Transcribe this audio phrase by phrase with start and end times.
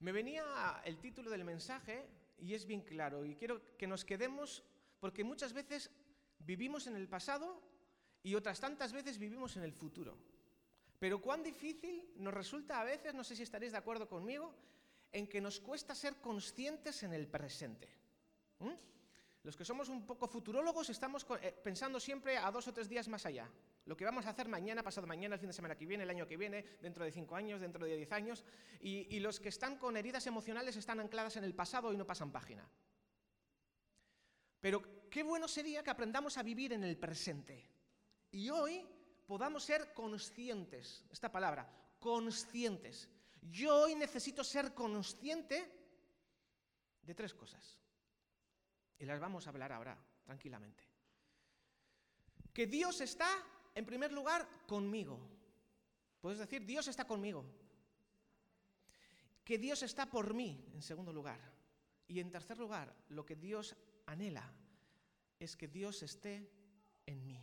[0.00, 2.06] Me venía el título del mensaje
[2.38, 4.62] y es bien claro y quiero que nos quedemos
[5.00, 5.90] porque muchas veces
[6.38, 7.62] vivimos en el pasado
[8.22, 10.16] y otras tantas veces vivimos en el futuro.
[10.98, 14.54] Pero cuán difícil nos resulta a veces, no sé si estaréis de acuerdo conmigo,
[15.12, 17.88] en que nos cuesta ser conscientes en el presente.
[19.46, 23.06] Los que somos un poco futurólogos estamos eh, pensando siempre a dos o tres días
[23.06, 23.48] más allá.
[23.84, 26.10] Lo que vamos a hacer mañana, pasado mañana, el fin de semana que viene, el
[26.10, 28.42] año que viene, dentro de cinco años, dentro de diez años.
[28.80, 32.04] Y, y los que están con heridas emocionales están ancladas en el pasado y no
[32.04, 32.68] pasan página.
[34.58, 37.70] Pero qué bueno sería que aprendamos a vivir en el presente.
[38.32, 38.84] Y hoy
[39.28, 43.08] podamos ser conscientes, esta palabra, conscientes.
[43.42, 45.70] Yo hoy necesito ser consciente
[47.00, 47.85] de tres cosas.
[48.98, 50.84] Y las vamos a hablar ahora, tranquilamente.
[52.52, 53.28] Que Dios está,
[53.74, 55.20] en primer lugar, conmigo.
[56.20, 57.44] Puedes decir, Dios está conmigo.
[59.44, 61.38] Que Dios está por mí, en segundo lugar.
[62.08, 64.52] Y en tercer lugar, lo que Dios anhela
[65.38, 66.50] es que Dios esté
[67.04, 67.38] en mí.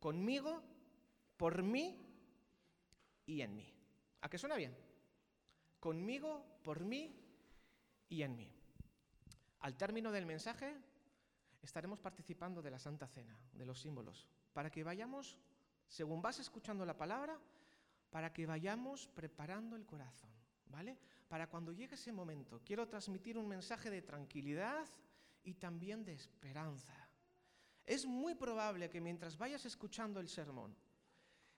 [0.00, 0.62] Conmigo,
[1.36, 1.98] por mí
[3.26, 3.72] y en mí.
[4.22, 4.76] ¿A qué suena bien?
[5.80, 7.14] Conmigo, por mí
[8.08, 8.53] y en mí.
[9.64, 10.76] Al término del mensaje
[11.62, 15.38] estaremos participando de la Santa Cena, de los símbolos, para que vayamos,
[15.88, 17.40] según vas escuchando la palabra,
[18.10, 20.28] para que vayamos preparando el corazón,
[20.66, 20.98] ¿vale?
[21.28, 24.86] Para cuando llegue ese momento, quiero transmitir un mensaje de tranquilidad
[25.44, 26.92] y también de esperanza.
[27.86, 30.76] Es muy probable que mientras vayas escuchando el sermón,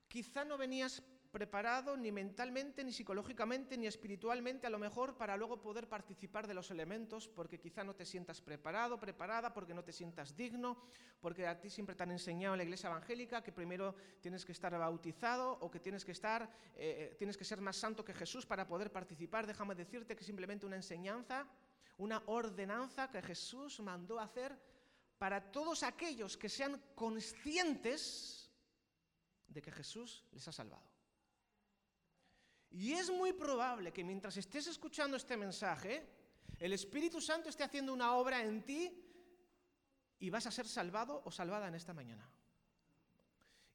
[0.07, 1.03] quizá no venías
[1.37, 6.55] preparado ni mentalmente, ni psicológicamente, ni espiritualmente, a lo mejor para luego poder participar de
[6.55, 10.78] los elementos, porque quizá no te sientas preparado, preparada, porque no te sientas digno,
[11.20, 14.53] porque a ti siempre te han enseñado en la iglesia evangélica que primero tienes que
[14.53, 18.47] estar bautizado o que tienes que estar, eh, tienes que ser más santo que Jesús
[18.47, 19.47] para poder participar.
[19.47, 21.47] Déjame decirte que simplemente una enseñanza,
[21.98, 24.59] una ordenanza que Jesús mandó hacer
[25.19, 28.50] para todos aquellos que sean conscientes
[29.49, 30.96] de que Jesús les ha salvado.
[32.76, 36.06] Y es muy probable que mientras estés escuchando este mensaje,
[36.59, 39.03] el Espíritu Santo esté haciendo una obra en ti
[40.19, 42.31] y vas a ser salvado o salvada en esta mañana.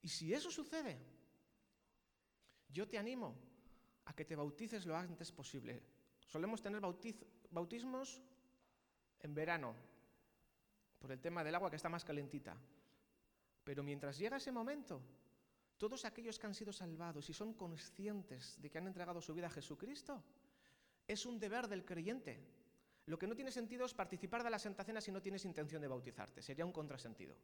[0.04, 1.00] Y si eso sucede,
[2.70, 3.36] yo te animo
[4.06, 5.82] a que te bautices lo antes posible.
[6.28, 6.80] Solemos tener
[7.50, 8.22] bautismos
[9.20, 9.74] en verano,
[11.00, 12.56] por el tema del agua que está más calentita.
[13.64, 15.02] Pero mientras llega ese momento,
[15.82, 19.48] todos aquellos que han sido salvados y son conscientes de que han entregado su vida
[19.48, 20.24] a Jesucristo,
[21.08, 22.40] es un deber del creyente.
[23.08, 25.82] Lo que no tiene sentido es participar de la Santa Cena si no tienes intención
[25.82, 27.36] de bautizarte, sería un contrasentido.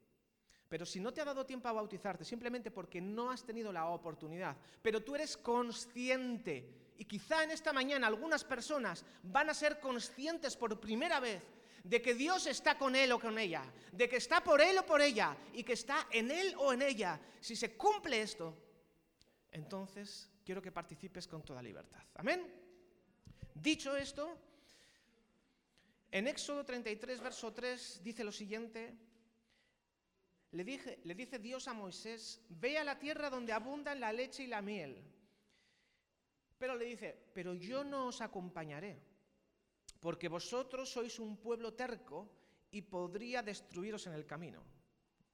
[0.70, 3.88] Pero si no te ha dado tiempo a bautizarte simplemente porque no has tenido la
[3.88, 9.80] oportunidad, pero tú eres consciente, y quizá en esta mañana algunas personas van a ser
[9.80, 11.42] conscientes por primera vez
[11.88, 14.86] de que Dios está con él o con ella, de que está por él o
[14.86, 17.20] por ella y que está en él o en ella.
[17.40, 18.54] Si se cumple esto,
[19.52, 22.04] entonces quiero que participes con toda libertad.
[22.16, 22.46] Amén.
[23.54, 24.38] Dicho esto,
[26.12, 28.94] en Éxodo 33, verso 3, dice lo siguiente.
[30.52, 30.64] Le,
[31.04, 34.62] le dice Dios a Moisés, ve a la tierra donde abundan la leche y la
[34.62, 35.04] miel.
[36.58, 39.17] Pero le dice, pero yo no os acompañaré
[40.08, 42.32] porque vosotros sois un pueblo terco
[42.72, 44.64] y podría destruiros en el camino.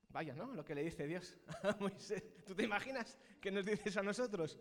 [0.10, 0.52] Vaya, ¿no?
[0.52, 2.24] Lo que le dice Dios a Moisés.
[2.44, 4.58] ¿Tú te imaginas que nos dices a nosotros?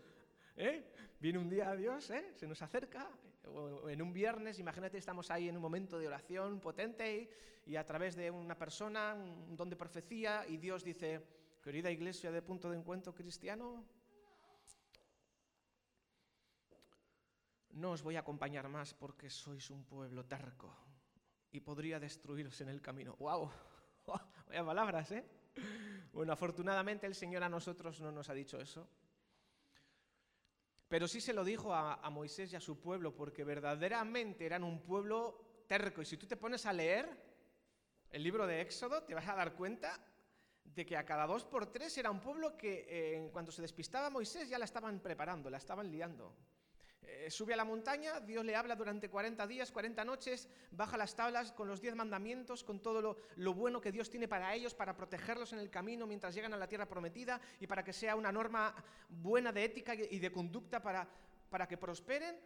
[0.54, 0.84] ¿Eh?
[1.18, 2.34] Viene un día Dios, ¿eh?
[2.34, 3.08] se nos acerca,
[3.46, 7.30] o en un viernes, imagínate, estamos ahí en un momento de oración potente
[7.64, 11.24] y, a través de una persona, un don de profecía, y Dios dice,
[11.62, 13.82] querida iglesia de punto de encuentro cristiano,
[17.72, 20.74] no os voy a acompañar más porque sois un pueblo terco
[21.50, 23.16] y podría destruiros en el camino.
[23.18, 23.50] ¡Wow!
[24.48, 25.24] Vaya palabras, ¿eh?
[26.12, 28.88] Bueno, afortunadamente el Señor a nosotros no nos ha dicho eso.
[30.88, 34.64] Pero sí se lo dijo a, a, Moisés y a su pueblo, porque verdaderamente eran
[34.64, 36.02] un pueblo terco.
[36.02, 37.08] Y si tú te pones a leer
[38.10, 39.98] el libro de Éxodo, te vas a dar cuenta
[40.64, 44.48] de que a cada dos por tres era un pueblo que eh, se despistaba Moisés
[44.48, 46.34] ya la estaban preparando, la estaban liando.
[47.02, 51.14] Eh, sube a la montaña, Dios le habla durante 40 días, 40 noches, baja las
[51.14, 54.96] tablas con los 10 mandamientos, con todo lo, bueno que Dios tiene para ellos, para
[54.96, 58.30] protegerlos en el camino mientras llegan a la tierra prometida y para que sea una
[58.30, 58.74] norma
[59.08, 61.08] buena de ética y de conducta para,
[61.50, 62.36] para que prosperen.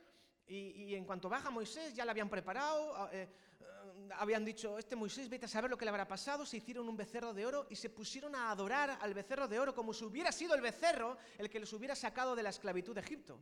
[0.49, 3.29] Y, en cuanto baja Moisés, ya la habían preparado, eh,
[3.61, 6.89] eh, habían dicho, este Moisés, vete a saber lo que le habrá pasado, se hicieron
[6.89, 10.05] un becerro de oro y se pusieron a adorar al becerro de oro como si
[10.05, 13.41] hubiera sido el becerro el que les hubiera sacado de la esclavitud de Egipto.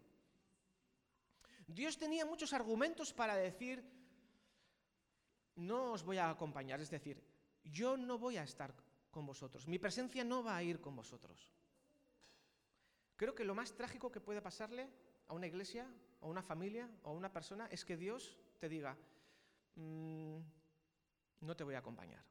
[1.67, 3.85] Dios tenía muchos argumentos para decir,
[5.57, 7.23] no os voy a acompañar, es decir,
[7.65, 8.75] yo no voy a estar
[9.11, 11.51] con vosotros, mi presencia no va a ir con vosotros.
[13.17, 14.91] Creo que lo más trágico que puede pasarle
[15.29, 15.89] a una iglesia,
[16.21, 18.97] a una familia o a una persona es que Dios te diga,
[19.77, 20.39] mm,
[21.41, 22.25] no te voy a acompañar.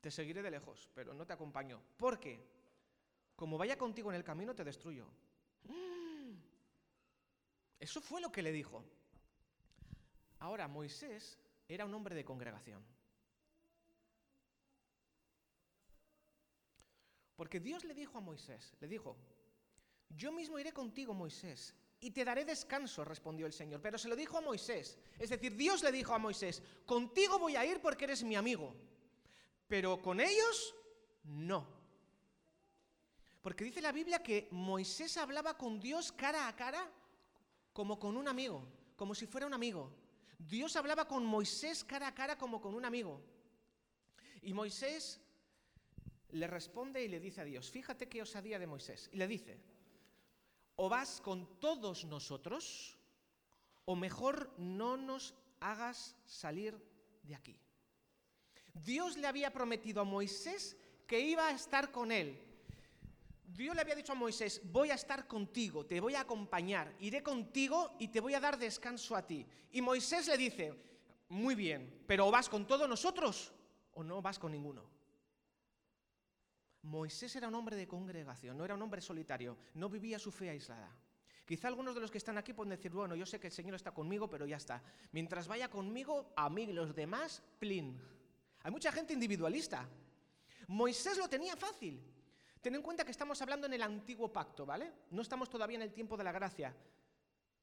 [0.00, 1.82] Te seguiré de lejos, pero no te acompaño.
[1.96, 2.40] ¿Por qué?
[3.36, 5.06] Como vaya contigo en el camino, te destruyo.
[7.78, 8.84] Eso fue lo que le dijo.
[10.40, 11.38] Ahora, Moisés
[11.68, 12.84] era un hombre de congregación.
[17.36, 19.16] Porque Dios le dijo a Moisés, le dijo,
[20.10, 23.80] yo mismo iré contigo, Moisés, y te daré descanso, respondió el Señor.
[23.80, 24.98] Pero se lo dijo a Moisés.
[25.18, 28.74] Es decir, Dios le dijo a Moisés, contigo voy a ir porque eres mi amigo,
[29.68, 30.74] pero con ellos
[31.24, 31.66] no.
[33.42, 36.90] Porque dice la Biblia que Moisés hablaba con Dios cara a cara
[37.78, 38.66] como con un amigo,
[38.96, 39.88] como si fuera un amigo.
[40.36, 43.22] Dios hablaba con Moisés cara a cara como con un amigo.
[44.42, 45.20] Y Moisés
[46.30, 49.08] le responde y le dice a Dios, fíjate qué osadía de Moisés.
[49.12, 49.60] Y le dice,
[50.74, 52.98] o vas con todos nosotros,
[53.84, 56.76] o mejor no nos hagas salir
[57.22, 57.56] de aquí.
[58.74, 60.76] Dios le había prometido a Moisés
[61.06, 62.42] que iba a estar con él.
[63.48, 67.22] Dios le había dicho a Moisés, voy a estar contigo, te voy a acompañar, iré
[67.22, 69.46] contigo y te voy a dar descanso a ti.
[69.72, 70.74] Y Moisés le dice,
[71.30, 73.52] muy bien, pero vas con todos nosotros
[73.94, 74.84] o no vas con ninguno.
[76.82, 80.50] Moisés era un hombre de congregación, no era un hombre solitario, no vivía su fe
[80.50, 80.94] aislada.
[81.46, 83.74] Quizá algunos de los que están aquí pueden decir, bueno, yo sé que el Señor
[83.74, 84.82] está conmigo, pero ya está.
[85.12, 87.98] Mientras vaya conmigo, a mí y los demás, plin.
[88.62, 89.88] Hay mucha gente individualista.
[90.66, 91.98] Moisés lo tenía fácil.
[92.60, 94.92] Ten en cuenta que estamos hablando en el antiguo pacto, ¿vale?
[95.10, 96.74] No estamos todavía en el tiempo de la gracia.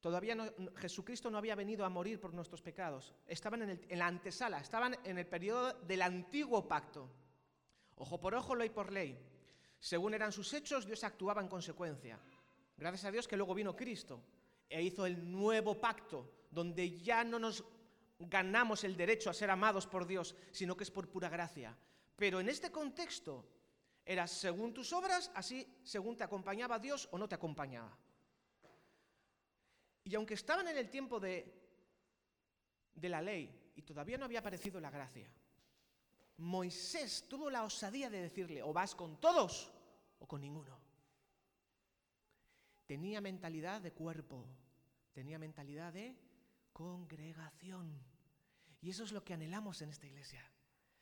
[0.00, 0.36] Todavía
[0.76, 3.14] Jesucristo no había venido a morir por nuestros pecados.
[3.26, 7.10] Estaban en la antesala, estaban en el periodo del antiguo pacto.
[7.96, 9.18] Ojo por ojo, ley por ley.
[9.78, 12.18] Según eran sus hechos, Dios actuaba en consecuencia.
[12.76, 14.22] Gracias a Dios que luego vino Cristo
[14.68, 17.64] e hizo el nuevo pacto, donde ya no nos
[18.18, 21.76] ganamos el derecho a ser amados por Dios, sino que es por pura gracia.
[22.16, 23.44] Pero en este contexto
[24.06, 27.98] era según tus obras, así según te acompañaba Dios o no te acompañaba.
[30.04, 31.52] Y aunque estaban en el tiempo de,
[32.94, 35.28] de la ley y todavía no había aparecido la gracia,
[36.36, 39.72] Moisés tuvo la osadía de decirle, o vas con todos
[40.20, 40.78] o con ninguno.
[42.86, 44.46] Tenía mentalidad de cuerpo,
[45.12, 46.16] tenía mentalidad de
[46.72, 48.00] congregación.
[48.80, 50.48] Y eso es lo que anhelamos en esta iglesia,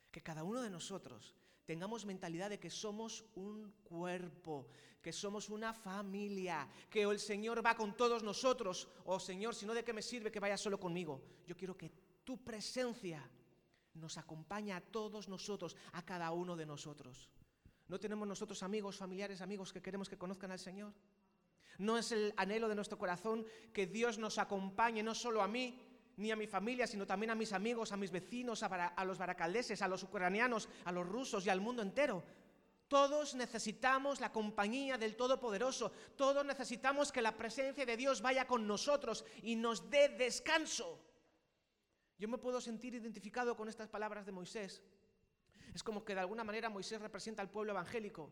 [0.09, 4.67] que cada uno de nosotros tengamos mentalidad de que somos un cuerpo,
[5.01, 9.73] que somos una familia, que el Señor va con todos nosotros, o Señor, si no,
[9.73, 11.21] ¿de qué me sirve que vaya solo conmigo?
[11.45, 11.91] Yo quiero que
[12.23, 13.27] tu presencia
[13.95, 17.29] nos acompaña a todos nosotros, a cada uno de nosotros.
[17.87, 20.93] ¿No tenemos nosotros amigos, familiares, amigos que queremos que conozcan al Señor?
[21.77, 25.79] ¿No es el anhelo de nuestro corazón que Dios nos acompañe no solo a mí,
[26.17, 29.81] ni a mi familia, sino también a mis amigos, a mis vecinos, a, los baracaldeses,
[29.81, 32.23] a los ucranianos, a los rusos y al mundo entero?
[32.87, 35.91] Todos necesitamos la compañía del Todopoderoso.
[36.15, 40.99] Todos necesitamos que la presencia de Dios vaya con nosotros y nos dé descanso.
[42.17, 44.81] Yo me puedo sentir identificado con estas palabras de Moisés.
[45.73, 48.31] Es como que de alguna manera Moisés representa al pueblo evangélico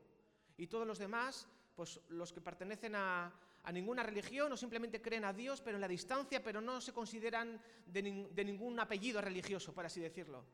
[0.56, 3.34] y todos los demás, pues los que pertenecen a,
[3.72, 7.62] ninguna religión o simplemente creen a Dios, pero en la distancia, pero no se consideran
[7.86, 10.46] de, de ningún apellido religioso, por así decirlo.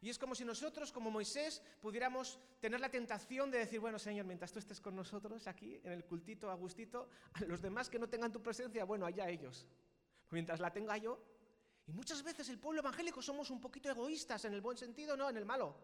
[0.00, 4.26] Y es como si nosotros, como Moisés, pudiéramos tener la tentación de decir, bueno, Señor,
[4.26, 8.08] mientras tú estés con nosotros aquí, en el cultito, Agustito, a los demás que no
[8.08, 9.66] tengan tu presencia, bueno, allá ellos.
[10.30, 11.18] Mientras la tenga yo,
[11.86, 15.30] y muchas veces el pueblo evangélico somos un poquito egoístas en el buen sentido, no
[15.30, 15.74] en el malo.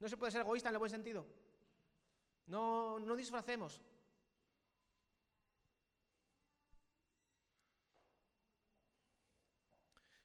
[0.00, 1.26] No se puede ser egoísta en el buen sentido.
[2.46, 3.80] No, no disfracemos.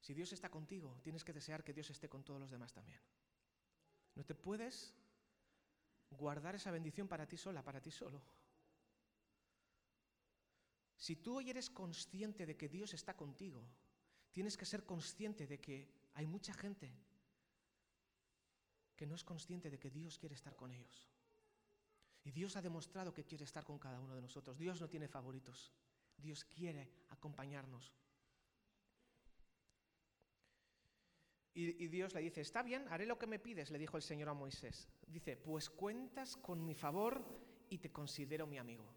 [0.04, 3.00] Si Dios está contigo, tienes que desear que Dios esté con todos los demás también.
[4.16, 4.94] No te puedes
[6.10, 8.22] guardar esa bendición para ti sola, para ti solo.
[10.98, 13.64] Si tú hoy eres consciente de que Dios está contigo,
[14.34, 16.94] tienes que ser consciente de que hay mucha gente
[18.98, 21.08] que no es consciente de que Dios quiere estar con ellos.
[22.26, 24.58] Y Dios ha demostrado que quiere estar con cada uno de nosotros.
[24.58, 25.72] Dios no tiene favoritos.
[26.18, 27.94] Dios quiere acompañarnos.
[31.56, 34.30] Y, Dios le dice, está bien, haré lo que me pides, le dijo el Señor
[34.30, 34.88] a Moisés.
[35.06, 37.24] Dice, pues cuentas con mi favor
[37.70, 38.92] y te considero mi amigo.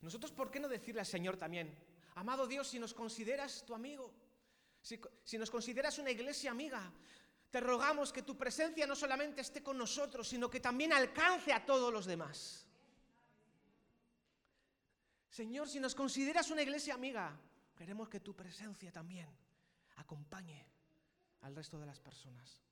[0.00, 1.76] Nosotros, ¿por qué no decirle al Señor también,
[2.16, 4.12] Amado Dios, si nos consideras tu amigo,
[4.80, 6.92] si, si nos consideras una iglesia amiga,
[7.50, 11.64] te rogamos que tu presencia no solamente esté con nosotros, sino que también alcance a
[11.64, 12.66] todos los demás.
[15.28, 17.36] Señor, si nos consideras una iglesia amiga,
[17.76, 19.28] queremos que tu presencia también
[19.96, 20.73] acompañe
[21.44, 22.62] al resto de las personas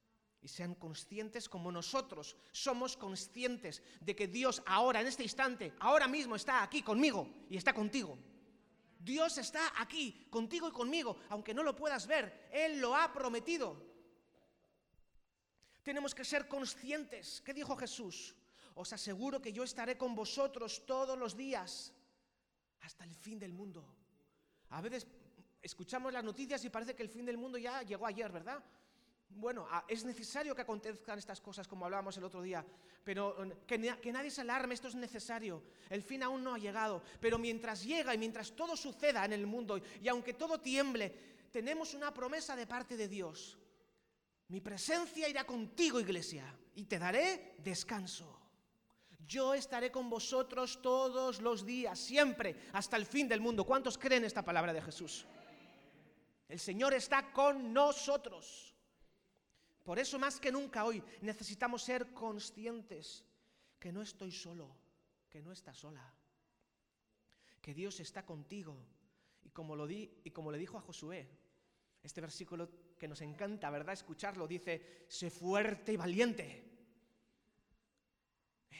[0.40, 6.08] y sean conscientes como nosotros somos conscientes de que Dios ahora, en este instante, ahora
[6.08, 8.18] mismo está aquí conmigo y está contigo.
[8.98, 13.76] Dios está aquí contigo y conmigo, aunque no lo puedas ver, Él lo ha prometido.
[15.82, 17.40] Tenemos que ser conscientes.
[17.44, 18.34] ¿Qué dijo Jesús?
[18.74, 21.92] Os aseguro que yo estaré con vosotros todos los días
[22.80, 23.84] hasta el fin del mundo.
[24.70, 25.06] A veces
[25.62, 28.62] escuchamos las noticias y parece que el fin del mundo ya llegó ayer, ¿verdad?
[29.34, 32.64] Bueno, es necesario que acontezcan estas cosas como hablábamos el otro día,
[33.02, 35.62] pero mm, que, que, nadie se alarme, esto es necesario.
[35.88, 39.46] El fin aún no ha llegado, pero mientras llega y mientras todo suceda en el
[39.46, 43.58] mundo y aunque todo tiemble, tenemos una promesa de parte de Dios.
[44.48, 48.38] Mi presencia irá contigo, iglesia, y te daré descanso.
[49.26, 53.64] Yo estaré con vosotros todos los días, siempre, hasta el fin del mundo.
[53.64, 55.24] ¿Cuántos creen esta palabra de Jesús?
[56.48, 58.74] El Señor está con nosotros.
[59.82, 63.24] Por eso más que nunca hoy necesitamos ser conscientes
[63.78, 64.76] que no estoy solo,
[65.28, 66.14] que no estás sola,
[67.60, 68.76] que Dios está contigo.
[69.42, 71.28] Y como, lo di, y como le dijo a Josué,
[72.02, 72.68] este versículo
[72.98, 73.94] que nos encanta, ¿verdad?
[73.94, 76.68] Escucharlo, dice, sé fuerte y valiente.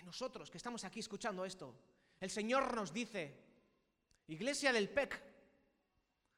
[0.05, 1.75] Nosotros que estamos aquí escuchando esto,
[2.21, 3.35] el Señor nos dice,
[4.27, 5.23] iglesia del PEC,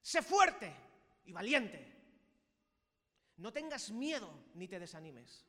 [0.01, 0.84] sé fuerte
[1.25, 1.93] y valiente.
[3.37, 5.45] No tengas miedo ni te desanimes.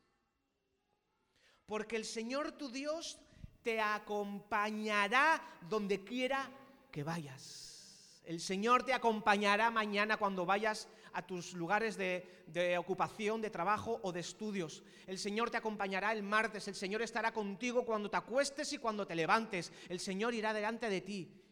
[1.66, 3.20] Porque el Señor tu Dios
[3.62, 6.50] te acompañará donde quiera
[6.92, 8.22] que vayas.
[8.24, 14.00] El Señor te acompañará mañana cuando vayas a tus lugares de, de, ocupación, de trabajo
[14.04, 14.84] o de estudios.
[15.08, 16.68] El Señor te acompañará el martes.
[16.68, 19.72] El Señor estará contigo cuando te acuestes y cuando te levantes.
[19.90, 21.45] El Señor irá delante de ti.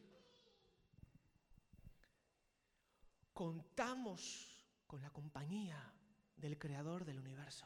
[3.33, 5.91] Contamos con la compañía
[6.35, 7.65] del Creador del universo.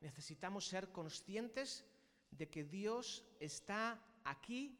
[0.00, 1.84] Necesitamos ser conscientes
[2.30, 4.78] de que Dios está aquí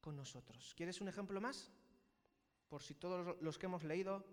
[0.00, 0.74] con nosotros.
[0.76, 1.70] ¿Quieres un ejemplo más?
[2.68, 4.24] Por si todos los que hemos leído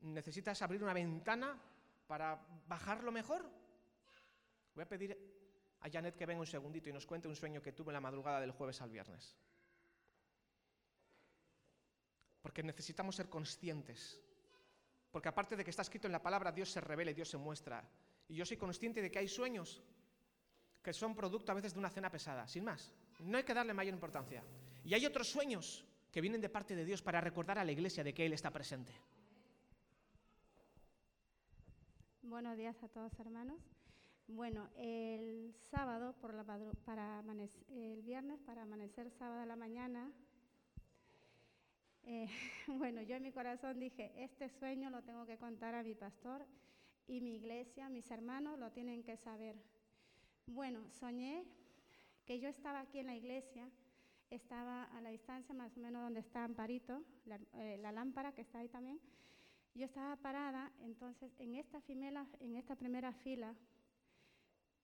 [0.00, 1.60] necesitas abrir una ventana
[2.06, 3.50] para bajarlo mejor.
[4.74, 5.16] Voy a pedir
[5.80, 8.00] a Janet que venga un segundito y nos cuente un sueño que tuve en la
[8.00, 9.36] madrugada del jueves al viernes.
[12.48, 14.18] Porque necesitamos ser conscientes
[15.10, 17.38] porque aparte de que está escrito en la palabra, Dios se revela y Dios se
[17.38, 17.82] muestra.
[18.28, 19.82] Y yo soy consciente de que hay sueños
[20.82, 22.94] que son producto a veces de una cena pesada, sin más.
[23.20, 24.42] No hay que darle mayor importancia.
[24.84, 28.04] Y hay otros sueños que vienen de parte de Dios para recordar a la iglesia
[28.04, 28.92] de que Él está presente.
[32.22, 33.60] Buenos días a todos hermanos.
[34.26, 36.44] Bueno, el sábado, por la,
[36.84, 37.24] para
[37.70, 40.12] el viernes, para amanecer sábado a la mañana,
[42.08, 42.26] eh,
[42.68, 46.46] bueno, yo en mi corazón dije, este sueño lo tengo que contar a mi pastor
[47.06, 49.56] y mi iglesia, mis hermanos lo tienen que saber.
[50.46, 51.44] Bueno, soñé
[52.24, 53.68] que yo estaba aquí en la iglesia,
[54.30, 58.60] estaba a la distancia más o menos donde está Amparito, la, eh, lámpara que está
[58.60, 58.98] ahí también.
[59.74, 61.82] Yo estaba parada, entonces en esta,
[62.40, 63.54] en esta primera fila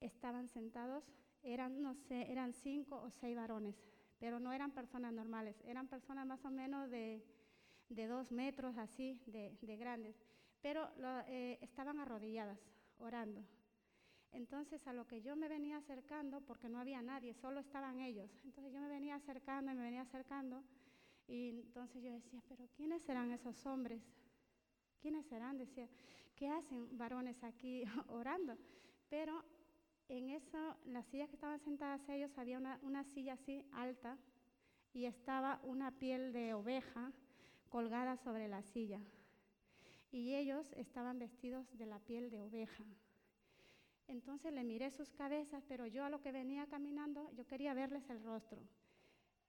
[0.01, 1.05] estaban sentados,
[1.43, 6.27] eran, no sé, eran cinco o seis varones pero no eran personas normales, eran personas
[6.27, 7.23] más o menos de,
[7.89, 10.17] dos metros así, de, grandes,
[10.61, 10.89] pero
[11.29, 12.59] eh, estaban arrodilladas,
[12.99, 13.45] orando.
[14.33, 18.31] Entonces a lo que yo me venía acercando, porque no había nadie, solo estaban ellos,
[18.45, 20.65] entonces yo me venía acercando y me venía acercando,
[21.27, 24.03] y entonces yo decía, pero ¿quiénes serán esos hombres?
[25.01, 25.59] ¿Quiénes serán?
[25.59, 25.89] Decía,
[26.35, 28.57] ¿qué hacen varones aquí orando?
[29.09, 29.45] Pero
[30.09, 34.19] en eso, las sillas que estaban sentadas ellos, había una, silla así alta
[34.93, 37.13] y estaba una piel de oveja
[37.69, 39.01] colgada sobre la silla.
[40.13, 42.85] Y ellos estaban vestidos de la piel de oveja.
[44.07, 48.09] Entonces le miré sus cabezas, pero yo a lo que venía caminando, yo quería verles
[48.11, 48.63] el rostro.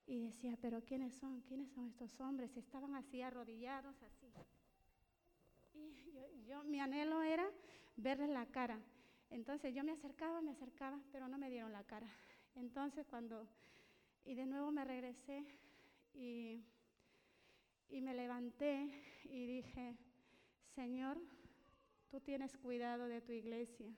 [0.07, 1.41] Y decía, pero ¿quiénes son?
[1.41, 2.55] ¿Quiénes son estos hombres?
[2.55, 4.31] Estaban así arrodillados, así.
[5.74, 7.45] Y yo mi anhelo era
[7.97, 8.79] verles la cara.
[9.29, 12.08] Entonces yo me acercaba, me acercaba, pero no me dieron la cara.
[12.55, 13.48] Entonces cuando,
[14.24, 15.46] y de nuevo me regresé
[16.13, 16.63] y,
[17.89, 18.89] y me levanté
[19.25, 19.98] y dije,
[20.75, 21.17] Señor,
[22.10, 23.94] tú tienes cuidado de tu iglesia.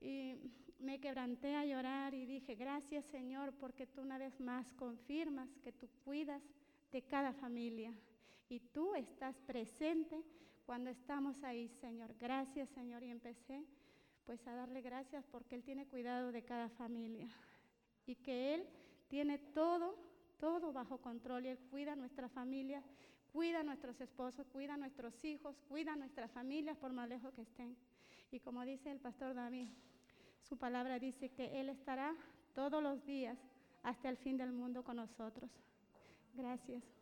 [0.00, 0.36] Y
[0.78, 5.72] me quebranté a llorar y dije, gracias Señor, porque tú una vez más confirmas que
[5.72, 6.42] tú cuidas
[6.90, 7.94] de cada familia.
[8.48, 10.24] Y tú estás presente
[10.66, 12.14] cuando estamos ahí, Señor.
[12.18, 13.02] Gracias, Señor.
[13.02, 13.64] Y empecé
[14.30, 17.28] pues a darle gracias porque Él tiene cuidado de cada familia.
[18.06, 18.64] Y que Él
[19.08, 19.98] tiene todo,
[20.38, 21.46] todo bajo control.
[21.46, 22.80] Y Él cuida a nuestra familia,
[23.32, 27.34] cuida a nuestros esposos, cuida a nuestros hijos, cuida a nuestras familias por más lejos
[27.34, 27.76] que estén.
[28.30, 29.66] Y como dice el pastor David,
[30.48, 32.14] su palabra dice que Él estará
[32.54, 33.36] todos los días
[33.82, 35.50] hasta el fin del mundo con nosotros.
[36.34, 36.99] Gracias.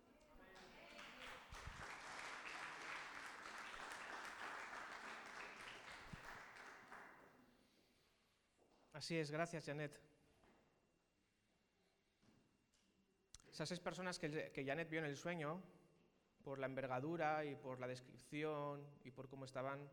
[8.98, 9.96] Así es, gracias Janet.
[13.48, 15.62] Esas seis personas que, Janet vio en el sueño,
[16.42, 19.88] por la envergadura y por la descripción y por cómo estaban,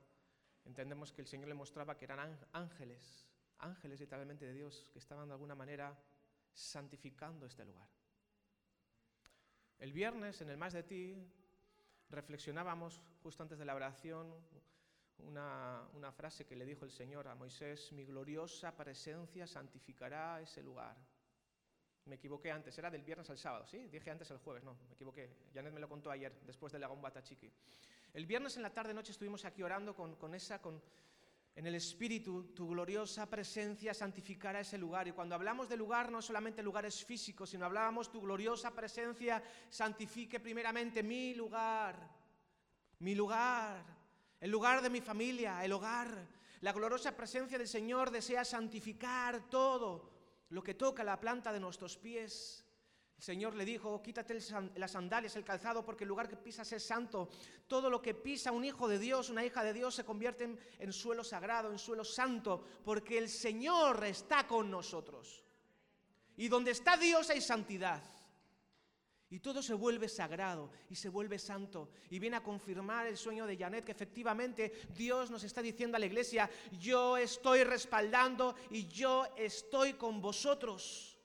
[0.65, 3.27] entendemos que el Señor le mostraba que eran ángeles,
[3.59, 5.95] ángeles literalmente de Dios, que estaban de alguna manera
[6.51, 7.87] santificando este lugar.
[9.77, 11.15] El viernes, en el Más de Ti,
[12.09, 14.33] reflexionábamos justo antes de la oración
[15.19, 20.61] una, una, frase que le dijo el Señor a Moisés, mi gloriosa presencia santificará ese
[20.61, 20.95] lugar.
[22.05, 23.87] Me equivoqué antes, era del viernes al sábado, ¿sí?
[23.87, 25.29] Dije antes el jueves, no, me equivoqué.
[25.53, 27.51] Janet me lo contó ayer, después de la Gombata Chiqui.
[28.13, 30.81] El viernes en la tarde noche estuvimos aquí orando con, con esa, con,
[31.55, 35.07] en el Espíritu, tu gloriosa presencia santificará ese lugar.
[35.07, 40.41] Y cuando hablamos de lugar, no solamente lugares físicos, sino hablábamos, tu gloriosa presencia santifique
[40.41, 41.95] primeramente mi lugar,
[42.99, 43.85] mi lugar,
[44.45, 46.27] el lugar de mi familia, el hogar.
[46.61, 50.11] La gloriosa presencia del Señor desea santificar todo
[50.49, 52.63] lo que toca la planta de nuestros pies.
[53.17, 54.37] El Señor le dijo, quítate
[54.75, 57.27] las sandalias, el calzado, porque el lugar que pisas es santo.
[57.65, 60.93] Todo lo que pisa un hijo de Dios, una hija de Dios, se convierte en,
[60.93, 65.43] suelo sagrado, en suelo santo, porque el Señor está con nosotros.
[66.37, 68.03] Y donde está Dios hay santidad.
[69.35, 71.89] Y todo se vuelve sagrado y se vuelve santo.
[72.09, 75.99] Y viene a confirmar el sueño de Janet que efectivamente Dios nos está diciendo a
[75.99, 76.49] la iglesia,
[76.79, 81.17] yo estoy respaldando y yo estoy con vosotros.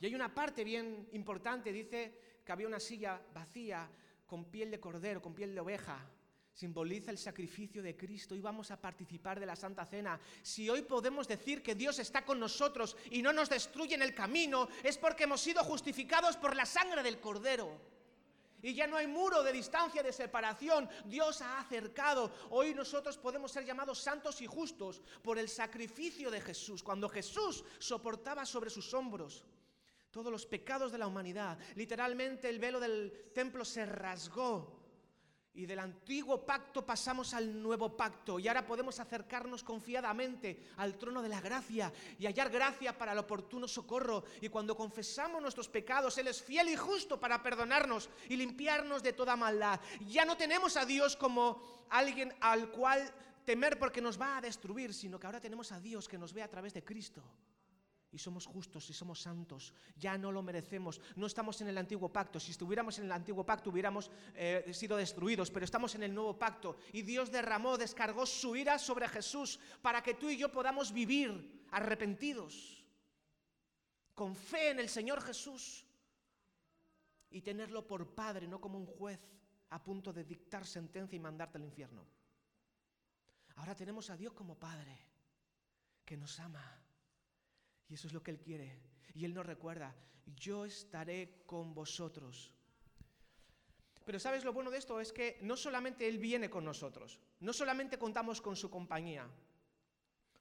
[0.00, 3.88] Y hay una parte bien importante, dice que había una silla vacía
[4.26, 6.04] con piel de cordero, con piel de oveja.
[6.56, 10.18] Simboliza el sacrificio de Cristo y vamos a participar de la Santa Cena.
[10.40, 14.14] Si hoy podemos decir que Dios está con nosotros y no nos destruye en el
[14.14, 17.78] camino, es porque hemos sido justificados por la sangre del Cordero.
[18.62, 20.88] Y ya no hay muro de distancia, de separación.
[21.04, 22.32] Dios ha acercado.
[22.48, 26.82] Hoy nosotros podemos ser llamados santos y justos por el sacrificio de Jesús.
[26.82, 29.44] Cuando Jesús soportaba sobre sus hombros
[30.10, 31.58] todos los pecados de la humanidad.
[31.74, 34.75] Literalmente el velo del templo se rasgó
[35.56, 41.22] y del antiguo pacto pasamos al nuevo pacto y ahora podemos acercarnos confiadamente al trono
[41.22, 44.24] de la gracia y hallar gracia para el oportuno socorro.
[44.42, 49.14] Y cuando confesamos nuestros pecados, Él es fiel y justo para perdonarnos y limpiarnos de
[49.14, 49.80] toda maldad.
[50.06, 53.10] Ya no tenemos a Dios como alguien al cual
[53.46, 56.42] temer porque nos va a destruir, sino que ahora tenemos a Dios que nos ve
[56.42, 57.22] a través de Cristo
[58.16, 59.74] y somos justos y somos santos.
[59.94, 61.02] Ya no lo merecemos.
[61.16, 62.40] No estamos en el antiguo pacto.
[62.40, 66.38] Si estuviéramos en el antiguo pacto hubiéramos eh, sido destruidos, pero estamos en el nuevo
[66.38, 66.78] pacto.
[66.94, 71.66] Y Dios derramó, descargó su ira sobre Jesús para que tú y yo podamos vivir
[71.72, 72.82] arrepentidos,
[74.14, 75.84] con fe en el Señor Jesús
[77.28, 79.20] y tenerlo por Padre, no como un juez
[79.68, 82.06] a punto de dictar sentencia y mandarte al infierno.
[83.56, 84.96] Ahora tenemos a Dios como Padre,
[86.02, 86.85] que nos ama
[87.88, 88.78] y eso es lo que Él quiere.
[89.14, 89.94] Y Él nos recuerda,
[90.34, 92.52] yo estaré con vosotros.
[94.04, 95.00] Pero ¿sabes lo bueno de esto?
[95.00, 99.28] Es que no solamente Él viene con nosotros, no solamente contamos con su compañía.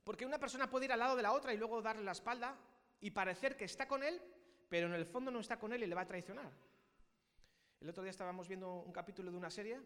[0.04, 2.56] Porque una persona puede ir al lado de la otra y luego darle la espalda
[3.02, 4.22] y parecer que está con Él,
[4.70, 6.52] pero en el fondo no está con Él y le va a traicionar.
[7.82, 9.80] El otro día estábamos viendo un capítulo de una serie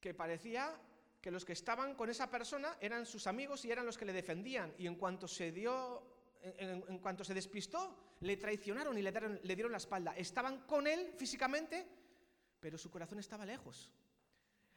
[0.00, 0.74] que parecía
[1.28, 4.14] que los que estaban con esa persona eran sus amigos y eran los que le
[4.14, 4.72] defendían.
[4.78, 6.02] Y en cuanto se dio,
[6.40, 10.16] en, cuanto se despistó, le traicionaron y le dieron, le dieron la espalda.
[10.16, 11.86] Estaban con él físicamente,
[12.58, 13.92] pero su corazón estaba lejos.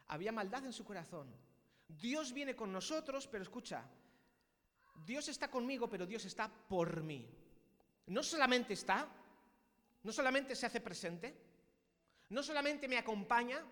[0.08, 1.34] Había maldad en su corazón.
[1.88, 3.86] Dios viene con nosotros, pero escucha,
[5.06, 7.30] Dios está conmigo, pero Dios está por mí.
[8.08, 9.08] No solamente está,
[10.04, 11.34] no solamente se hace presente,
[12.28, 13.64] no solamente me acompaña,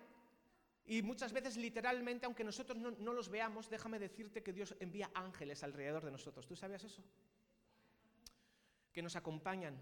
[0.86, 5.62] y muchas veces literalmente, aunque nosotros no, los veamos, déjame decirte que Dios envía ángeles
[5.62, 6.46] alrededor de nosotros.
[6.46, 7.02] ¿Tú sabías eso?
[8.92, 9.80] Que nos acompañan,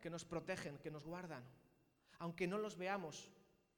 [0.00, 1.42] que nos protegen, que nos guardan.
[2.18, 3.32] Aunque no los veamos.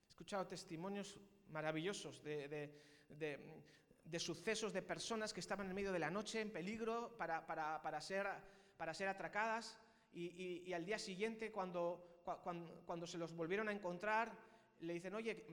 [0.06, 1.18] He escuchado testimonios
[1.50, 2.70] maravillosos de,
[4.18, 8.26] sucesos de personas que estaban en medio de la noche en peligro para, ser,
[8.76, 9.78] para ser atracadas
[10.12, 14.32] y, y- y al día siguiente, cuando, cua- cuan- cuando, se los volvieron a encontrar,
[14.80, 15.44] le dicen, oye,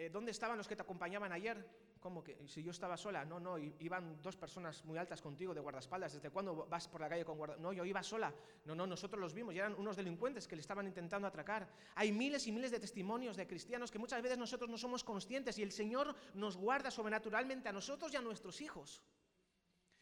[0.00, 1.62] eh, ¿dónde estaban los que te acompañaban ayer?
[2.00, 2.48] ¿Cómo que?
[2.48, 3.22] Si yo estaba sola.
[3.26, 6.14] No, no, iban dos personas muy altas contigo de guardaespaldas.
[6.14, 7.70] ¿Desde cuándo vas por la calle con guardaespaldas?
[7.70, 8.32] No, yo iba sola.
[8.64, 11.68] No, no, nosotros los vimos y eran unos delincuentes que le estaban intentando atracar.
[11.96, 15.58] Hay miles y miles de testimonios de cristianos que muchas veces nosotros no somos conscientes
[15.58, 19.02] y el Señor nos guarda sobrenaturalmente a nosotros y a nuestros hijos.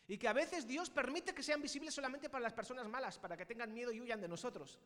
[0.06, 3.36] Y que a veces Dios permite que sean visibles solamente para las personas malas, para
[3.36, 4.78] que tengan miedo y huyan de nosotros.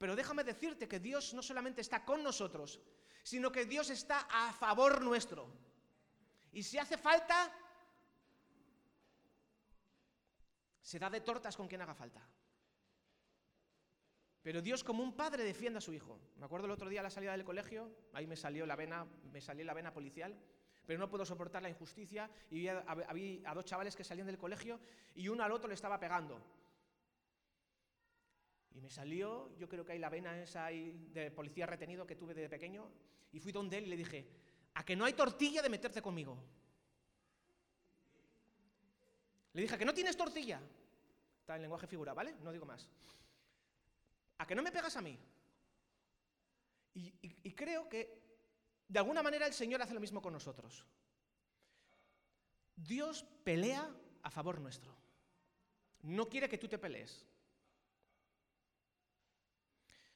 [0.00, 2.80] Pero déjame decirte que Dios no solamente está con nosotros,
[3.22, 5.52] sino que Dios está a favor nuestro.
[6.52, 7.52] Y si hace falta,
[10.80, 12.26] se da de tortas con quien haga falta.
[14.42, 16.18] Pero Dios como un padre defiende a su hijo.
[16.38, 19.04] Me acuerdo el otro día a la salida del colegio, ahí me salió la vena,
[19.30, 20.34] me salió la vena policial,
[20.86, 24.38] pero no puedo soportar la injusticia y vi a- a dos chavales que salían del
[24.38, 24.80] colegio
[25.14, 26.40] y uno al otro le estaba pegando.
[28.72, 32.34] Y me salió, yo creo que hay la vena esa de policía retenido que tuve
[32.34, 32.88] de pequeño,
[33.32, 34.26] y fui donde él y le dije,
[34.74, 36.42] a que no hay tortilla de meterte conmigo.
[39.52, 40.60] Le dije, ¿a que no tienes tortilla?
[41.40, 42.34] Está en lenguaje figura, ¿vale?
[42.42, 42.88] No digo más.
[44.38, 45.18] ¿A que no me pegas a mí?
[46.94, 48.20] Y, y- y creo que
[48.88, 50.84] de alguna manera el Señor hace lo mismo con nosotros.
[52.76, 54.94] Dios pelea a favor nuestro.
[56.02, 57.26] No quiere que tú te pelees.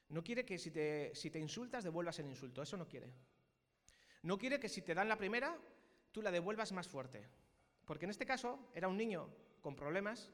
[0.09, 2.61] No quiere que si te, si te insultas devuelvas el insulto.
[2.61, 3.11] Eso no quiere.
[4.23, 5.57] No quiere que si te dan la primera,
[6.11, 7.27] tú la devuelvas más fuerte.
[7.85, 9.29] Porque en este caso era un niño
[9.61, 10.31] con problemas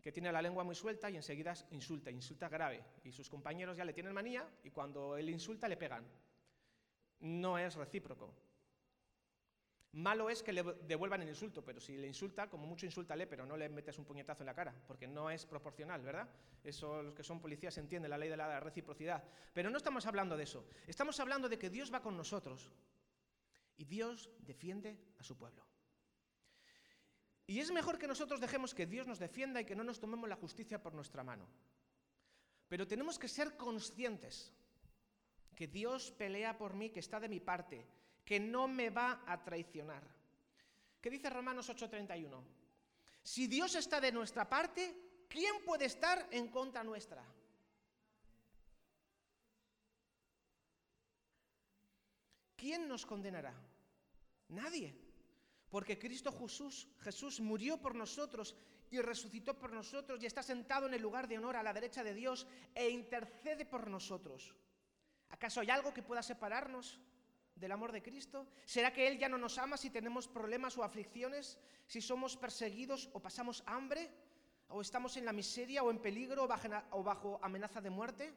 [0.00, 2.84] que tiene la lengua muy suelta y enseguida insulta, insulta grave.
[3.04, 6.06] Y sus compañeros ya le tienen manía y cuando él insulta le pegan.
[7.20, 8.32] No es recíproco.
[9.98, 13.44] Malo es que le devuelvan el insulto, pero si le insulta, como mucho insúltale, pero
[13.44, 16.28] no le metes un puñetazo en la cara, porque no es proporcional, ¿verdad?
[16.62, 19.24] Eso los que son policías entienden la ley de la reciprocidad.
[19.52, 20.68] Pero no estamos hablando de eso.
[20.86, 22.70] Estamos hablando de que Dios va con nosotros
[23.76, 25.66] y Dios defiende a su pueblo.
[27.48, 30.28] Y es mejor que nosotros dejemos que Dios nos defienda y que no nos tomemos
[30.28, 31.48] la justicia por nuestra mano.
[32.68, 34.52] Pero tenemos que ser conscientes
[35.56, 37.84] que Dios pelea por mí, que está de mi parte,
[38.28, 40.02] que no me va a traicionar.
[41.00, 42.44] ¿Qué dice Romanos 8:31?
[43.22, 47.24] Si Dios está de nuestra parte, ¿quién puede estar en contra nuestra?
[52.54, 53.54] ¿Quién nos condenará?
[54.48, 54.94] Nadie.
[55.70, 58.54] Porque Cristo Jesús, Jesús murió por nosotros
[58.90, 62.04] y resucitó por nosotros y está sentado en el lugar de honor a la derecha
[62.04, 64.54] de Dios e intercede por nosotros.
[65.30, 67.00] ¿Acaso hay algo que pueda separarnos
[67.58, 68.46] del amor de Cristo?
[68.64, 71.58] ¿Será que Él ya no nos ama si tenemos problemas o aflicciones?
[71.86, 74.10] ¿Si somos perseguidos o pasamos hambre?
[74.68, 78.34] ¿O estamos en la miseria o en peligro o bajo, amenaza de muerte?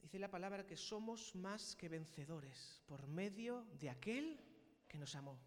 [0.00, 4.38] Dice la palabra que somos más que vencedores por medio de aquel
[4.86, 5.38] que nos amó.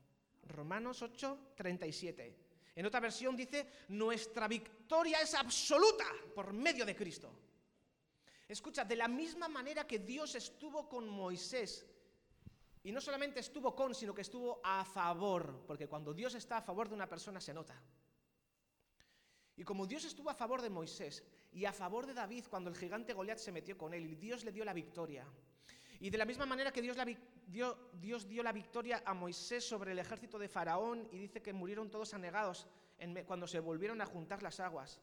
[0.43, 2.47] Romanos 8, 37.
[2.75, 7.46] En otra versión dice, nuestra victoria es absoluta por medio de Cristo.
[8.47, 11.85] Escucha, de la misma manera que Dios estuvo con Moisés,
[12.83, 16.61] y no solamente estuvo con, sino que estuvo a favor, porque cuando Dios está a
[16.61, 17.81] favor de una persona se nota.
[19.57, 22.77] Y como Dios estuvo a favor de Moisés y a favor de David cuando el
[22.77, 25.25] gigante Goliat se metió con él y Dios le dio la victoria.
[25.99, 26.95] Y de la misma manera que Dios,
[27.47, 32.13] dio, la victoria a Moisés sobre el ejército de Faraón y dice que murieron todos
[32.13, 32.67] anegados
[33.25, 35.01] cuando se volvieron a juntar las aguas.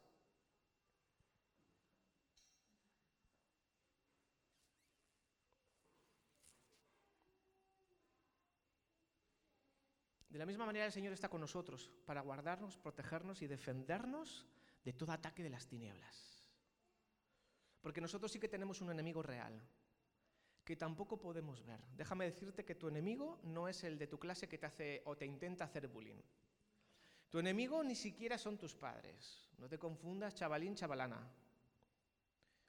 [10.34, 14.44] De la misma manera el Señor está con nosotros para guardarnos, protegernos y defendernos
[14.84, 16.50] de todo ataque de las tinieblas.
[17.80, 19.62] Porque nosotros sí que tenemos un enemigo real,
[20.64, 21.80] que tampoco podemos ver.
[21.96, 25.16] Déjame decirte que tu enemigo no es el de tu clase que te hace o
[25.16, 26.20] te intenta hacer bullying.
[27.28, 29.48] Tu enemigo ni siquiera son tus padres.
[29.58, 31.30] No te confundas, chavalín, chavalana.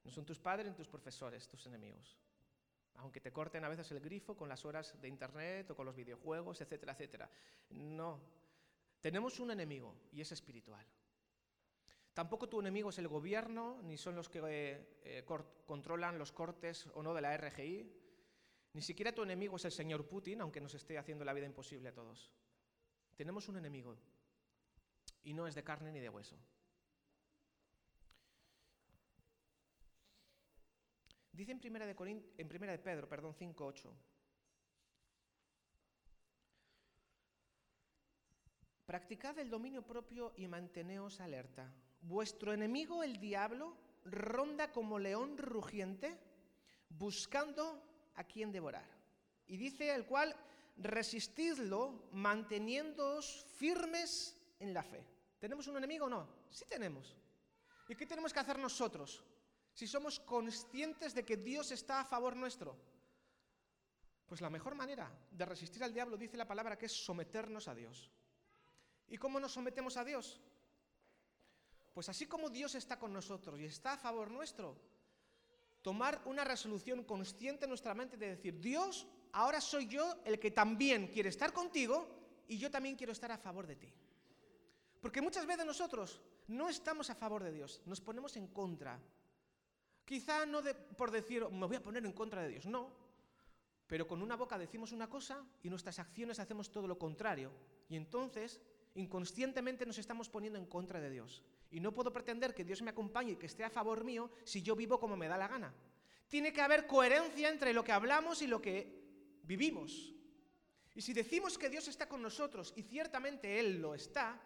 [0.03, 2.15] No son tus padres ni tus profesores, tus enemigos.
[2.97, 5.95] Aunque te corten a veces el grifo con las horas de internet o con los
[5.95, 7.29] videojuegos, etcétera, etcétera.
[7.69, 8.19] No.
[9.01, 10.85] Tenemos un enemigo y es espiritual.
[12.13, 15.25] Tampoco tu enemigo es el gobierno, ni son los que eh, eh,
[15.65, 17.91] controlan los cortes o no de la RGI.
[18.71, 21.89] Ni siquiera tu enemigo es el señor Putin, aunque nos esté haciendo la vida imposible
[21.89, 22.31] a todos.
[23.17, 23.97] Tenemos un enemigo
[25.23, 26.37] y no es de carne ni de hueso.
[31.35, 33.91] Dice en primera de, Pedro, perdón, 5.8.
[38.85, 41.73] Practicad el dominio propio y manteneos alerta.
[42.01, 46.17] Vuestro enemigo, el diablo, ronda como león rugiente,
[46.87, 47.83] buscando
[48.15, 48.87] a quien devorar.
[49.47, 50.33] Y dice el cual,
[50.77, 55.05] resistidlo manteniéndoos firmes en la fe.
[55.39, 56.29] ¿Tenemos un enemigo o no?
[56.49, 57.17] Sí tenemos.
[57.89, 59.21] ¿Y qué tenemos que hacer nosotros?
[59.75, 62.77] Si somos conscientes de que Dios está a favor nuestro.
[64.25, 67.75] Pues la mejor manera de resistir al diablo, dice la palabra, que es someternos a
[67.75, 68.09] Dios.
[69.09, 70.39] ¿Y cómo nos sometemos a Dios?
[71.93, 74.77] Pues así como Dios está con nosotros y está a favor nuestro,
[75.81, 80.51] tomar una resolución consciente en nuestra mente de decir, Dios, ahora soy yo el que
[80.51, 82.07] también quiere estar contigo
[82.47, 83.93] y yo también quiero estar a favor de ti.
[85.01, 88.99] Porque muchas veces nosotros no estamos a favor de Dios, nos ponemos en contra.
[90.05, 90.61] Quizá no
[90.95, 92.91] por decir, me voy a poner en contra de Dios, no.
[93.87, 97.51] Pero con una boca decimos una cosa y nuestras acciones hacemos todo lo contrario.
[97.89, 98.61] Y entonces,
[98.95, 101.43] inconscientemente nos estamos poniendo en contra de Dios.
[101.71, 104.61] Y no puedo pretender que Dios me acompañe y que esté a favor mío si
[104.61, 105.73] yo vivo como me da la gana.
[106.27, 109.03] Tiene que haber coherencia entre lo que hablamos y lo que
[109.43, 110.13] vivimos.
[110.95, 114.39] Y si decimos que Dios está con nosotros, y ciertamente Él lo está,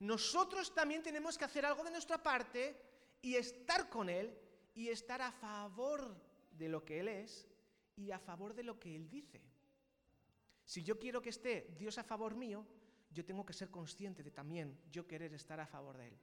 [0.00, 2.80] nosotros también tenemos que hacer algo de nuestra parte
[3.20, 4.32] y estar con Él
[4.78, 6.14] y estar a favor
[6.52, 7.48] de lo que Él es
[7.96, 9.42] y a favor de lo que Él dice.
[10.64, 12.64] Si yo quiero que esté Dios a favor mío,
[13.10, 16.18] yo tengo que ser consciente de también yo querer estar a favor de Él.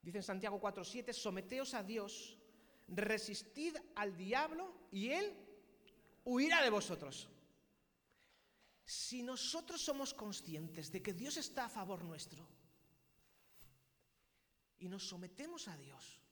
[0.00, 2.38] Dice en Santiago 4:7, someteos a Dios,
[2.88, 5.36] resistid al diablo y Él
[6.24, 7.28] huirá de vosotros.
[8.86, 12.48] Si nosotros somos conscientes de que Dios está a favor nuestro
[14.78, 16.23] y nos sometemos a Dios,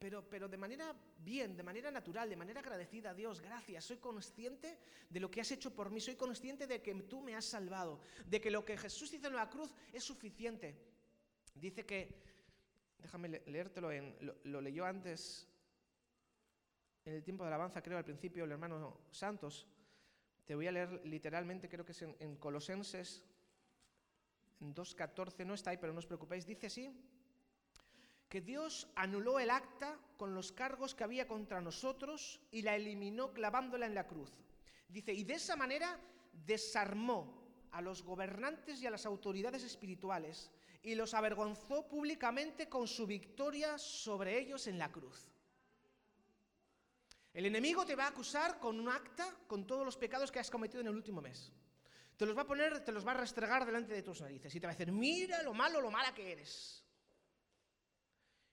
[0.00, 3.98] pero, pero, de manera bien, de manera natural, de manera agradecida a Dios, gracias, soy
[3.98, 4.78] consciente
[5.10, 8.00] de lo que has hecho por mí, soy consciente de que tú me has salvado,
[8.24, 10.74] de que lo que Jesús hizo en la cruz es suficiente.
[11.54, 12.22] Dice que,
[12.98, 15.46] déjame leértelo, en, lo, lo leyó antes,
[17.04, 19.66] en el tiempo de alabanza, creo al principio, el hermano Santos,
[20.46, 23.22] te voy a leer literalmente, creo que es en, Colosenses,
[24.60, 26.90] en 2.14, no está ahí, pero no os preocupéis, dice así,
[28.30, 33.32] que Dios anuló el acta con los cargos que había contra nosotros y la eliminó
[33.32, 34.30] clavándola en la cruz.
[34.88, 35.98] Dice, y de esa manera
[36.32, 43.04] desarmó a los gobernantes y a las autoridades espirituales y los avergonzó públicamente con su
[43.04, 45.28] victoria sobre ellos en la cruz.
[47.34, 50.50] El enemigo te va a acusar con un acta con todos los pecados que has
[50.50, 51.52] cometido en el último mes.
[52.16, 54.60] Te los va a poner, te los va a restregar delante de tus narices y
[54.60, 56.84] te va a decir, mira lo malo, lo mala que eres.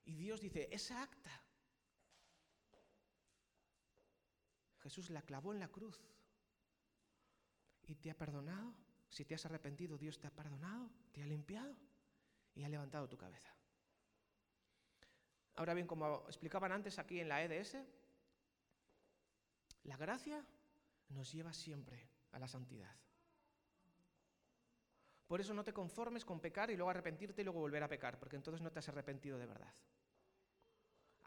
[0.07, 1.43] Y Dios dice, esa acta,
[4.79, 6.01] Jesús la clavó en la cruz
[7.83, 8.73] y te ha perdonado.
[9.09, 11.75] Si te has arrepentido, Dios te ha perdonado, te ha limpiado
[12.55, 13.53] y ha levantado tu cabeza.
[15.55, 17.75] Ahora bien, como explicaban antes aquí en la EDS,
[19.83, 20.45] la gracia
[21.09, 22.95] nos lleva siempre a la santidad.
[25.27, 28.17] Por eso no te conformes con pecar y luego arrepentirte y luego volver a pecar,
[28.17, 29.73] porque entonces no te has arrepentido de verdad.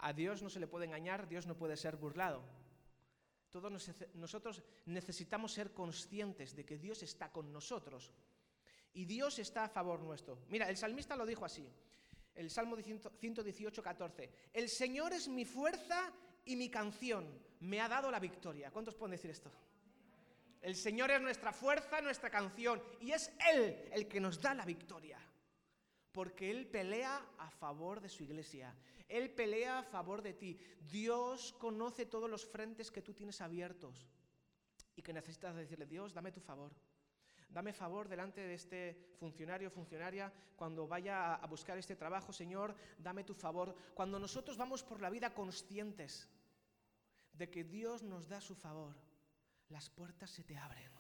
[0.03, 2.43] A Dios no se le puede engañar, Dios no puede ser burlado.
[3.51, 8.13] Todos nosotros necesitamos ser conscientes de que Dios está con nosotros
[8.93, 10.39] y Dios está a favor nuestro.
[10.49, 11.69] Mira, el salmista lo dijo así,
[12.35, 14.31] el Salmo 118, 14.
[14.53, 16.13] El Señor es mi fuerza
[16.45, 17.27] y mi canción
[17.61, 18.71] me ha dado la victoria.
[18.71, 19.51] ¿Cuántos pueden decir esto?
[20.63, 24.65] El Señor es nuestra fuerza, nuestra canción, y es Él el que nos da la
[24.65, 25.19] victoria.
[26.13, 28.75] Porque Él pelea a favor de su iglesia.
[29.09, 30.59] Él pelea a favor de ti.
[30.81, 34.09] Dios conoce todos los frentes que tú tienes abiertos
[34.95, 36.73] y que necesitas decirle, Dios, dame tu favor.
[37.49, 43.25] Dame favor delante de este funcionario funcionaria cuando vaya a buscar este trabajo, Señor, dame
[43.25, 43.75] tu favor.
[43.93, 46.29] Cuando nosotros vamos por la vida conscientes
[47.33, 48.95] de que Dios nos da su favor,
[49.69, 51.00] las puertas se te abren.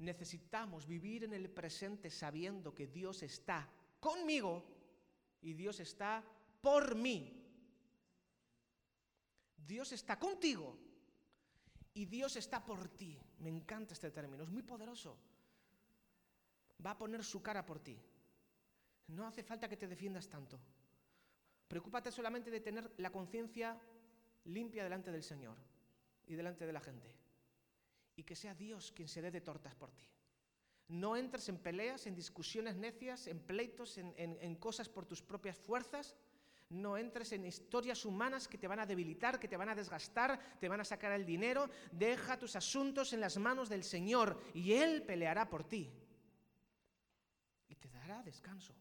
[0.00, 3.68] Necesitamos vivir en el presente sabiendo que Dios está
[4.00, 4.64] conmigo
[5.42, 6.24] y Dios está
[6.62, 7.36] por mí.
[9.58, 10.74] Dios está contigo
[11.92, 13.20] y Dios está por ti.
[13.40, 15.18] Me encanta este término, es muy poderoso.
[16.84, 18.00] Va a poner su cara por ti.
[19.08, 20.58] No hace falta que te defiendas tanto.
[21.68, 23.78] Preocúpate solamente de tener la conciencia
[24.44, 25.58] limpia delante del Señor
[26.26, 27.19] y delante de la gente.
[28.20, 30.04] Y que sea Dios quien se dé de tortas por ti.
[30.88, 35.56] No entres en peleas, en discusiones necias, en pleitos, en, en cosas por tus propias
[35.56, 36.14] fuerzas,
[36.68, 40.38] no entres en historias humanas que te van a debilitar, que te van a desgastar,
[40.60, 41.70] te van a sacar el dinero.
[41.92, 45.90] Deja tus asuntos en las manos del Señor y Él peleará por ti.
[47.88, 48.74] dará descanso.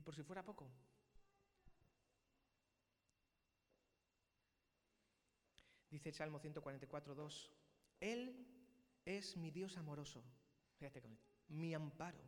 [0.00, 0.66] Y por si fuera poco,
[5.90, 7.52] dice Salmo 144, 2,
[8.00, 8.46] Él
[9.04, 10.24] es mi Dios amoroso,
[10.78, 12.18] con mi amparo,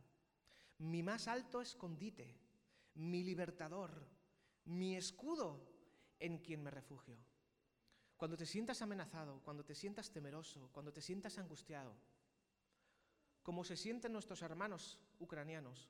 [0.80, 2.38] mi más alto escondite,
[2.96, 4.06] mi libertador,
[4.66, 5.66] mi escudo
[6.18, 7.16] en quien me refugio.
[8.18, 11.96] Cuando te sientas amenazado, cuando te sientas temeroso, cuando te sientas angustiado,
[13.42, 15.88] como se sienten nuestros hermanos ucranianos,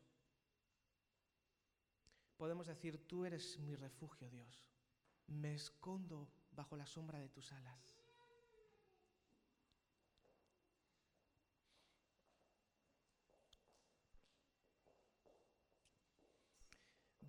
[2.37, 4.69] podemos decir, tú eres mi refugio, Dios.
[5.27, 8.03] Me escondo bajo la sombra de tus alas.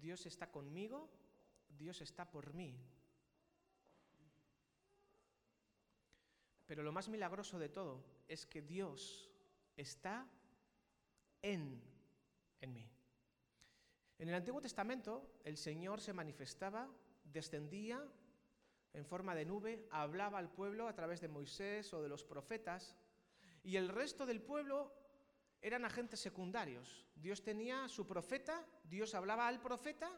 [0.04, 1.10] Dios está conmigo,
[1.70, 2.78] Dios está por mí.
[6.68, 9.30] Pero lo más milagroso de todo es que Dios
[9.78, 10.28] está
[11.42, 11.82] en,
[12.60, 12.93] en mí.
[14.24, 16.88] En el Antiguo Testamento el Señor se manifestaba,
[17.26, 18.02] descendía
[18.94, 22.96] en forma de nube, hablaba al pueblo a través de Moisés o de los profetas,
[23.66, 24.94] y el resto del pueblo
[25.62, 27.06] eran agentes secundarios.
[27.16, 30.10] Dios tenía su profeta, Dios hablaba al profeta,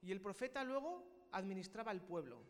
[0.00, 2.42] y el profeta luego administraba al pueblo.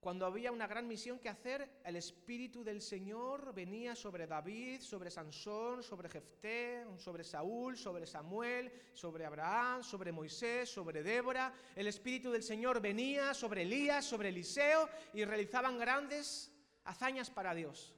[0.00, 5.10] Cuando había una gran misión que hacer, el Espíritu del Señor venía sobre David, sobre
[5.10, 11.52] Sansón, sobre Jefté, sobre Saúl, sobre Samuel, sobre Abraham, sobre Moisés, sobre Débora.
[11.74, 16.52] El Espíritu del Señor venía sobre Elías, sobre Eliseo y realizaban grandes
[16.84, 17.92] hazañas para Dios.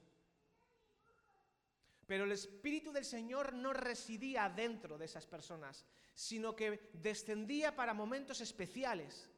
[2.06, 5.84] Pero el Espíritu del Señor no residía dentro de esas personas,
[6.14, 9.28] sino que descendía para momentos especiales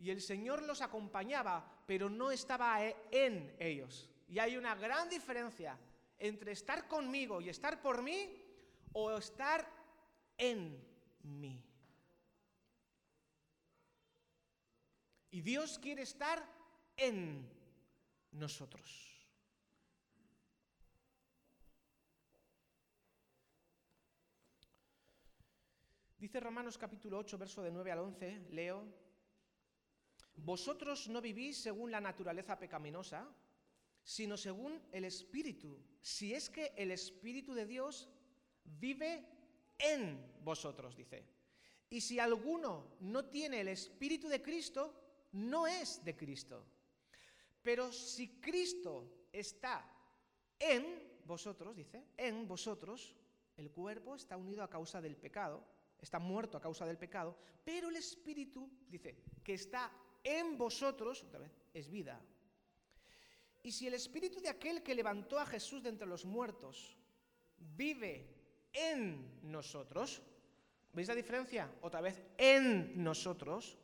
[0.00, 4.08] y el Señor los acompañaba, pero no estaba e, en ellos.
[4.28, 5.78] Y hay una gran diferencia
[6.18, 8.42] entre estar conmigo y estar por mí
[8.92, 9.68] o estar
[10.38, 10.82] en
[11.22, 11.62] mí.
[15.30, 16.42] Y Dios quiere estar
[16.96, 17.46] en
[18.32, 19.06] nosotros.
[26.16, 28.99] Dice Romanos capítulo 8, verso de 9 al 11, leo,
[30.44, 33.28] vosotros no vivís según la naturaleza pecaminosa,
[34.02, 35.78] sino según el Espíritu.
[36.00, 38.08] Si es que el Espíritu de Dios
[38.64, 39.26] vive
[39.78, 41.24] en vosotros, dice.
[41.88, 44.94] Y si alguno no tiene el Espíritu de Cristo,
[45.32, 46.64] no es de Cristo.
[47.62, 49.84] Pero si Cristo está
[50.58, 50.84] en
[51.24, 53.14] vosotros, dice, en vosotros,
[53.56, 55.64] el cuerpo está unido a causa del pecado,
[56.00, 59.92] está muerto a causa del pecado, pero el Espíritu, dice, que está
[60.24, 62.20] en vosotros, otra vez, es vida.
[63.62, 66.96] Y si el espíritu de aquel que levantó a Jesús de entre los muertos
[67.76, 68.26] vive
[68.72, 70.22] en nosotros,
[70.92, 71.70] ¿veis la diferencia?
[71.82, 73.76] Otra vez, en nosotros,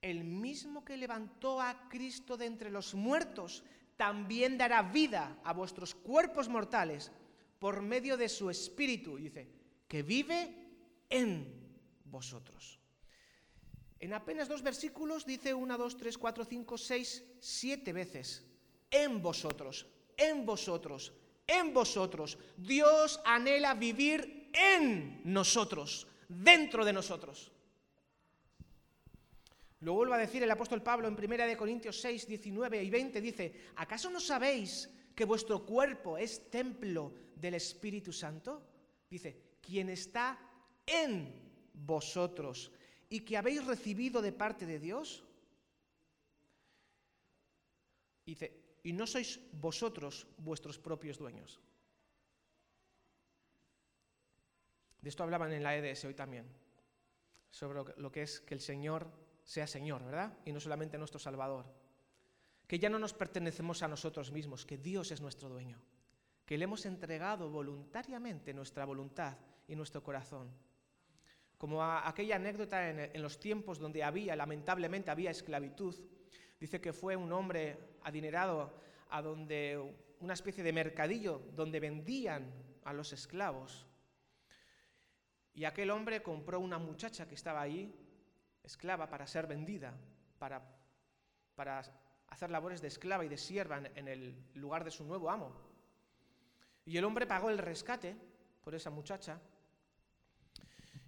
[0.00, 3.64] el mismo que levantó a Cristo de entre los muertos
[3.96, 7.12] también dará vida a vuestros cuerpos mortales
[7.58, 9.48] por medio de su espíritu, dice,
[9.86, 11.62] que vive en
[12.04, 12.81] vosotros.
[14.02, 18.44] En apenas dos versículos dice una, dos, tres, cuatro, cinco, seis, siete veces.
[18.90, 19.86] En vosotros,
[20.16, 21.12] en vosotros,
[21.46, 22.36] en vosotros.
[22.56, 27.52] Dios anhela vivir en nosotros, dentro de nosotros.
[29.78, 33.54] Lo vuelvo a decir el apóstol Pablo en 1 Corintios 6, 19 y 20, dice,
[33.76, 38.66] ¿acaso no sabéis que vuestro cuerpo es templo del Espíritu Santo?
[39.08, 40.40] Dice, quien está
[40.84, 41.32] en
[41.72, 42.72] vosotros
[43.12, 45.22] y que habéis recibido de parte de Dios?
[48.24, 51.60] dice, y no sois vosotros vuestros propios dueños.
[55.02, 56.46] De esto hablaban en la EDS hoy también,
[57.50, 59.10] sobre lo que es que el Señor
[59.44, 60.32] sea Señor, ¿verdad?
[60.46, 61.66] Y no solamente nuestro Salvador.
[62.66, 65.78] Que ya no nos pertenecemos a nosotros mismos, que Dios es nuestro dueño,
[66.46, 69.36] que le hemos entregado voluntariamente nuestra voluntad
[69.68, 70.71] y nuestro corazón
[71.62, 75.94] como aquella anécdota en, los tiempos donde había, lamentablemente había esclavitud.
[76.58, 78.74] Dice que fue un hombre adinerado
[79.10, 79.80] a donde
[80.18, 82.52] una especie de mercadillo donde vendían
[82.82, 83.86] a los esclavos.
[85.54, 87.94] Y aquel hombre compró una muchacha que estaba allí,
[88.64, 89.94] esclava, para ser vendida,
[90.40, 90.60] para,
[91.54, 91.80] para
[92.26, 95.54] hacer labores de esclava y de sierva en el lugar de su nuevo amo.
[96.84, 98.16] Y el hombre pagó el rescate
[98.64, 99.40] por esa muchacha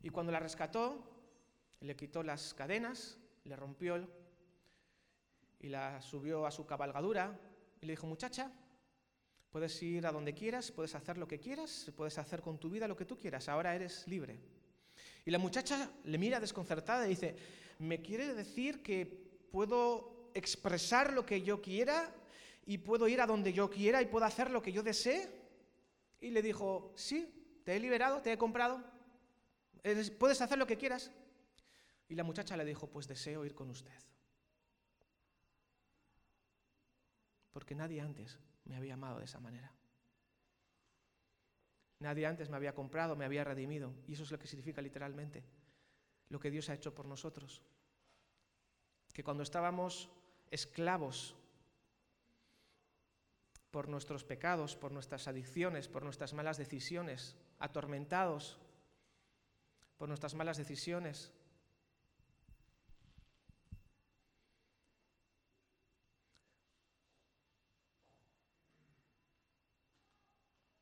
[0.05, 1.03] y cuando la rescató,
[1.81, 4.07] le quitó las cadenas, le rompió
[5.59, 7.41] y la subió a su cabalgadura
[7.81, 8.53] y le dijo, muchacha,
[9.51, 12.87] puedes ir a donde quieras, puedes hacer lo que quieras, puedes hacer con tu vida
[12.87, 14.39] lo que tú quieras, ahora eres libre.
[15.25, 17.35] Y la muchacha le mira desconcertada y dice,
[17.79, 19.07] ¿me quiere decir que
[19.51, 22.15] puedo expresar lo que yo quiera
[22.67, 25.31] y puedo ir a donde yo quiera y puedo hacer lo que yo desee?
[26.21, 28.93] Y le dijo, sí, te he liberado, te he comprado,
[30.19, 31.11] puedes hacer lo que quieras.
[32.09, 33.93] Y la muchacha le dijo, pues deseo ir con usted.
[37.53, 39.73] Porque nadie antes me había amado de esa manera.
[42.01, 43.95] Nadie antes me había comprado, me había redimido.
[44.07, 45.45] Y eso es lo que significa literalmente
[46.29, 47.63] lo que Dios ha hecho por nosotros.
[49.13, 50.11] Que cuando estábamos
[50.51, 51.37] esclavos
[53.71, 58.59] por nuestros pecados, por nuestras adicciones, por nuestras malas decisiones, atormentados
[59.97, 61.33] por nuestras malas decisiones,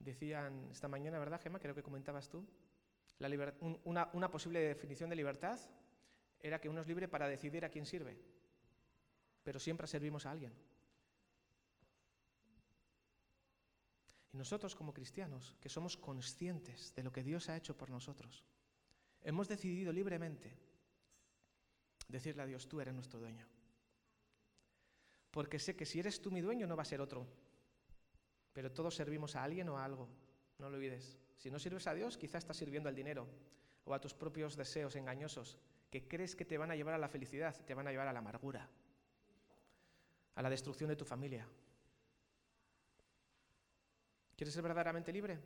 [0.02, 1.60] Decían esta mañana, ¿verdad, Gemma?
[1.60, 2.44] Creo que comentabas tú.
[3.84, 5.60] Una posible definición de libertad
[6.40, 8.18] era que uno es libre para decidir a quién sirve,
[9.44, 10.52] pero siempre servimos a alguien.
[14.32, 18.44] Y nosotros como cristianos, que somos conscientes de lo que Dios ha hecho por nosotros,
[19.22, 20.56] hemos decidido libremente
[22.08, 23.46] decirle a Dios, tú eres nuestro dueño.
[25.30, 27.26] Porque sé que si eres tú mi dueño no va a ser otro,
[28.52, 30.08] pero todos servimos a alguien o a algo,
[30.58, 31.18] no lo olvides.
[31.38, 33.26] Si no sirves a Dios, quizás estás sirviendo al dinero
[33.84, 35.58] o a tus propios deseos engañosos
[35.90, 38.12] que crees que te van a llevar a la felicidad, te van a llevar a
[38.12, 38.68] la amargura,
[40.34, 41.46] a la destrucción de tu familia.
[44.36, 45.38] ¿Quieres ser verdaderamente libre?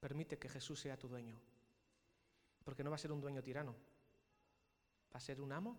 [0.00, 1.38] Permite que Jesús sea tu dueño,
[2.70, 3.74] porque no va a ser un dueño tirano,
[5.12, 5.76] va a ser un amo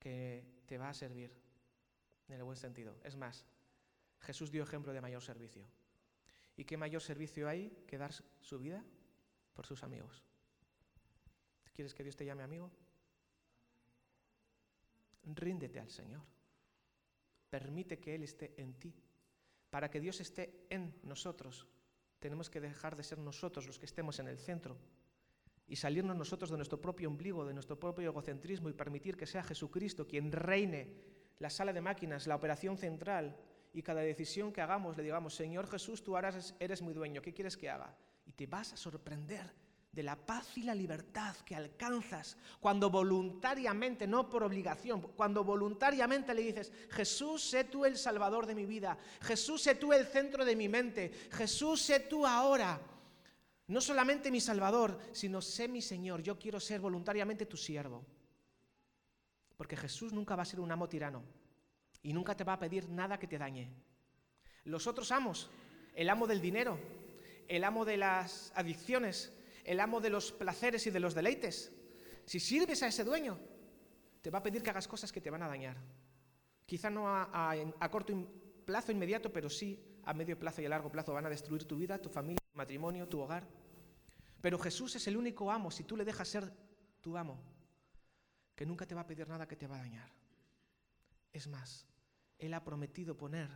[0.00, 1.32] que te va a servir
[2.26, 2.96] en el buen sentido.
[3.04, 3.46] Es más,
[4.18, 5.64] Jesús dio ejemplo de mayor servicio.
[6.56, 8.84] ¿Y qué mayor servicio hay que dar su vida
[9.54, 10.24] por sus amigos?
[11.72, 12.68] ¿Quieres que Dios te llame amigo?
[15.22, 16.24] Ríndete al Señor.
[17.48, 18.92] Permite que Él esté en ti.
[19.70, 21.68] Para que Dios esté en nosotros,
[22.18, 24.76] tenemos que dejar de ser nosotros los que estemos en el centro
[25.68, 29.42] y salirnos nosotros de nuestro propio ombligo, de nuestro propio egocentrismo y permitir que sea
[29.42, 30.94] Jesucristo quien reine
[31.38, 33.36] la sala de máquinas, la operación central
[33.72, 37.34] y cada decisión que hagamos le digamos, Señor Jesús, tú ahora eres, mi dueño, ¿qué
[37.34, 37.94] quieres que haga?
[38.24, 39.52] Y te vas a sorprender
[39.92, 46.34] de la paz y la libertad que alcanzas cuando voluntariamente, no por obligación, cuando voluntariamente
[46.34, 50.44] le dices, Jesús, sé tú el salvador de mi vida, Jesús, sé tú el centro
[50.44, 52.80] de mi mente, Jesús, sé tú ahora.
[53.68, 56.22] No solamente mi Salvador, sino sé mi Señor.
[56.22, 58.04] Yo quiero ser voluntariamente tu siervo.
[59.56, 61.24] Porque Jesús nunca va a ser un amo tirano
[62.02, 63.72] y nunca te va a pedir nada que te dañe.
[64.64, 65.50] Los otros amos,
[65.94, 66.78] el amo del dinero,
[67.48, 69.32] el amo de las adicciones,
[69.64, 71.72] el amo de los placeres y de los deleites,
[72.26, 73.38] si sirves a ese dueño,
[74.20, 75.76] te va a pedir que hagas cosas que te van a dañar.
[76.66, 78.12] Quizá no a, corto
[78.64, 81.76] plazo inmediato, pero sí a medio plazo y a largo plazo van a destruir tu
[81.76, 83.46] vida, tu familia, matrimonio, tu hogar.
[84.40, 86.52] Pero Jesús es el único amo, si tú le dejas ser
[87.00, 87.40] tu amo,
[88.54, 90.10] que nunca te va a pedir nada que te va a dañar.
[91.32, 91.86] Es más,
[92.38, 93.50] Él ha prometido poner,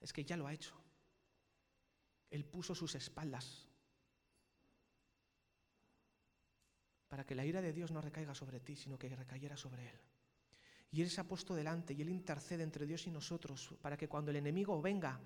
[0.00, 0.74] es que ya lo ha hecho.
[2.30, 3.68] Él puso sus espaldas
[7.08, 10.00] para que la ira de Dios no recaiga sobre ti, sino que recayera sobre Él.
[10.90, 14.08] Y Él se ha puesto delante y Él intercede entre Dios y nosotros para que
[14.08, 15.20] cuando el enemigo venga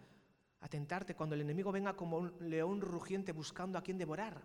[0.60, 4.42] a tentarte, cuando el enemigo venga como un león rugiente buscando a quien devorar,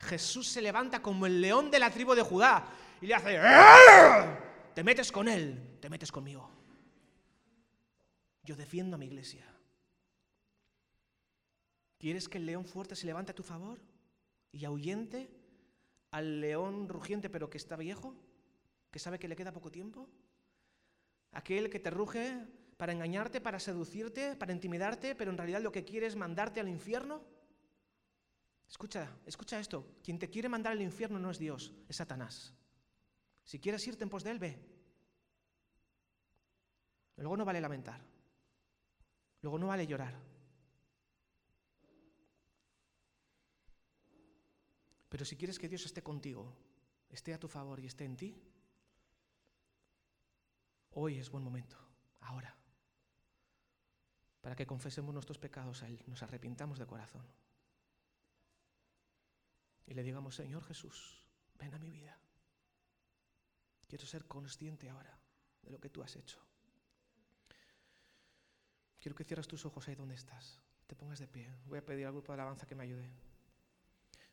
[0.00, 2.66] Jesús se levanta como el león de la tribu de Judá
[3.00, 4.38] y le hace, ¡Ah!
[4.74, 6.50] te metes con Él, te metes conmigo.
[8.42, 9.46] Yo defiendo a mi iglesia.
[11.98, 13.78] ¿Quieres que el león fuerte se levante a tu favor
[14.50, 15.30] y ahuyente
[16.10, 18.16] al león rugiente pero que está viejo,
[18.90, 20.08] que sabe que le queda poco tiempo?
[21.30, 22.44] Aquel que te ruge
[22.82, 26.68] para engañarte, para seducirte, para intimidarte, pero en realidad lo que quiere es mandarte al
[26.68, 27.22] infierno.
[28.68, 29.86] Escucha, escucha esto.
[30.02, 32.52] Quien te quiere mandar al infierno no es Dios, es Satanás.
[33.44, 34.58] Si quieres irte en pos de él, ve.
[37.18, 38.00] Luego no vale lamentar.
[39.42, 40.18] Luego no vale llorar.
[45.08, 46.52] Pero si quieres que Dios esté contigo,
[47.10, 48.42] esté a tu favor y esté en ti,
[50.94, 51.78] Hoy es buen momento,
[52.20, 52.54] ahora,
[54.42, 57.24] para que confesemos nuestros pecados a Él, nos arrepintamos de corazón
[59.86, 61.22] y le digamos, Señor Jesús,
[61.58, 62.16] ven a mi vida.
[63.86, 65.18] Quiero ser consciente ahora
[65.62, 66.38] de lo que tú has hecho.
[68.98, 70.60] Quiero que cierres tus ojos ahí donde estás.
[70.86, 71.54] Te pongas de pie.
[71.66, 73.10] Voy a pedir al grupo de alabanza que me ayude.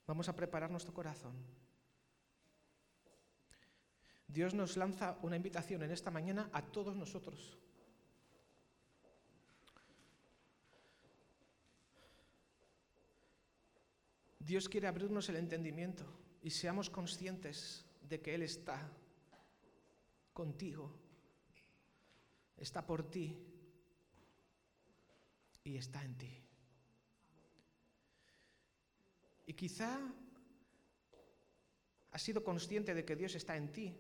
[0.08, 1.36] Vamos a preparar nuestro corazón.
[4.28, 7.58] Dios nos lanza una invitación en esta mañana a todos nosotros.
[14.40, 16.06] Dios quiere abrirnos el entendimiento
[16.42, 18.90] y seamos conscientes de que Él está
[20.34, 20.92] contigo,
[22.58, 23.38] está por ti
[25.64, 26.42] y está en ti.
[29.46, 30.00] Y quizá
[32.12, 33.96] has sido consciente de que Dios está en ti,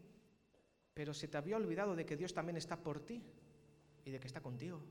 [0.93, 3.21] pero se te había olvidado de que Dios también está por ti
[4.05, 4.81] y de que está contigo.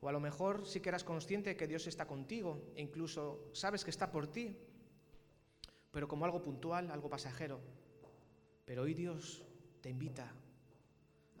[0.00, 3.84] O a lo mejor sí que eras consciente que Dios está contigo e incluso sabes
[3.84, 4.56] que está por ti,
[5.90, 7.60] pero como algo puntual, algo pasajero.
[8.64, 9.44] Pero hoy Dios
[9.82, 10.32] te invita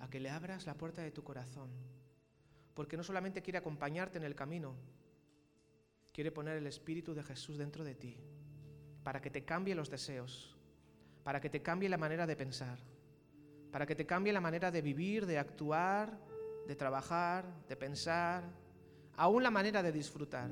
[0.00, 1.70] a que le abras la puerta de tu corazón,
[2.74, 4.74] porque no solamente quiere acompañarte en el camino,
[6.12, 8.16] quiere poner el Espíritu de Jesús dentro de ti,
[9.02, 10.56] para que te cambie los deseos,
[11.22, 12.78] para que te cambie la manera de pensar,
[13.70, 16.18] para que te cambie la manera de vivir, de actuar,
[16.70, 18.44] de trabajar, de pensar,
[19.16, 20.48] aún la manera de disfrutar.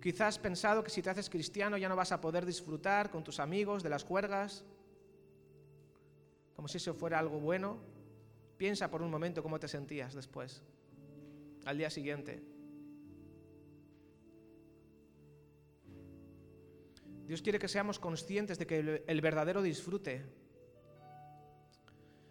[0.00, 3.24] Quizás has pensado que si te haces cristiano ya no vas a poder disfrutar con
[3.24, 4.64] tus amigos de las juergas,
[6.54, 7.78] como si eso fuera algo bueno.
[8.56, 10.62] Piensa por un momento cómo te sentías después,
[11.64, 12.40] al día siguiente.
[17.26, 20.45] Dios quiere que seamos conscientes de que el verdadero disfrute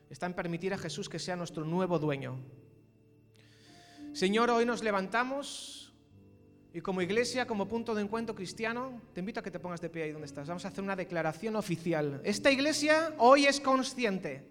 [0.09, 2.39] está en permitir a Jesús que sea nuestro nuevo dueño.
[4.13, 5.93] Señor, hoy nos levantamos
[6.73, 9.89] y como iglesia, como punto de encuentro cristiano, te invito a que te pongas de
[9.89, 10.47] pie ahí donde estás.
[10.47, 12.21] Vamos a hacer una declaración oficial.
[12.23, 14.45] Esta iglesia hoy es consciente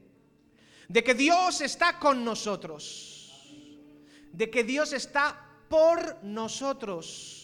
[0.88, 3.30] de que Dios está con nosotros,
[4.32, 7.43] de que Dios está por nosotros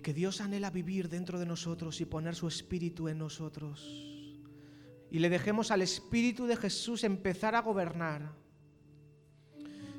[0.00, 3.84] que Dios anhela vivir dentro de nosotros y poner su espíritu en nosotros.
[5.10, 8.32] Y le dejemos al Espíritu de Jesús empezar a gobernar.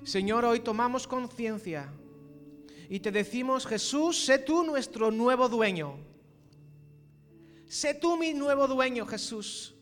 [0.03, 1.91] Señor, hoy tomamos conciencia
[2.89, 5.97] y te decimos, Jesús, sé tú nuestro nuevo dueño.
[7.67, 9.75] Sé tú mi nuevo dueño, Jesús.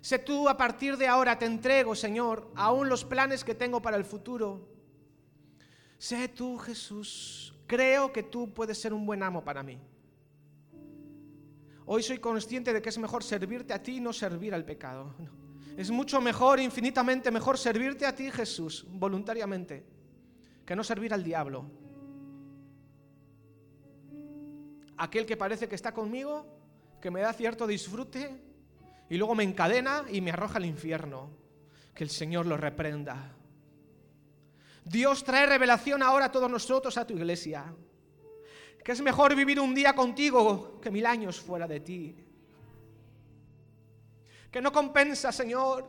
[0.00, 3.96] Sé tú a partir de ahora te entrego, Señor, aún los planes que tengo para
[3.96, 4.68] el futuro.
[5.98, 9.78] Sé tú, Jesús, creo que tú puedes ser un buen amo para mí.
[11.86, 15.14] Hoy soy consciente de que es mejor servirte a ti y no servir al pecado.
[15.76, 19.86] Es mucho mejor, infinitamente mejor servirte a ti, Jesús, voluntariamente,
[20.66, 21.70] que no servir al diablo.
[24.96, 26.44] Aquel que parece que está conmigo,
[27.00, 28.36] que me da cierto disfrute
[29.08, 31.30] y luego me encadena y me arroja al infierno.
[31.94, 33.36] Que el Señor lo reprenda.
[34.90, 37.72] Dios trae revelación ahora a todos nosotros, a tu iglesia.
[38.84, 42.16] Que es mejor vivir un día contigo que mil años fuera de ti.
[44.50, 45.88] Que no compensa, Señor,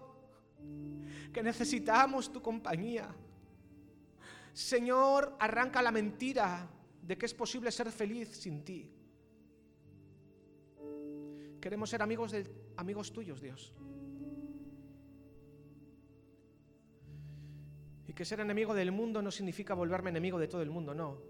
[1.34, 3.10] que necesitamos tu compañía.
[4.54, 6.70] Señor, arranca la mentira
[7.02, 8.94] de que es posible ser feliz sin ti.
[11.60, 12.46] Queremos ser amigos, de,
[12.78, 13.74] amigos tuyos, Dios.
[18.08, 21.22] Y que ser enemigo del mundo no significa volverme enemigo de todo el mundo, no.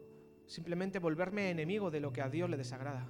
[0.45, 3.07] Simplemente volverme enemigo de lo que a Dios le desagrada.